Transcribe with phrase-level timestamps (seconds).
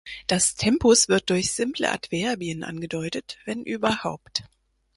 [0.25, 4.41] Das Tempus wird durch simple Adverbien angedeutet, wenn überhaupt.